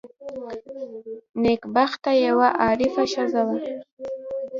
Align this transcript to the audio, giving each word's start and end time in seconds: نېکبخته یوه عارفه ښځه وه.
نېکبخته 1.41 2.11
یوه 2.25 2.47
عارفه 2.63 3.03
ښځه 3.13 3.41
وه. 3.47 3.57